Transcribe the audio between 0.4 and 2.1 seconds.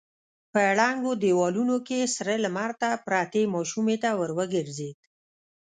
په ړنګو دېوالونو کې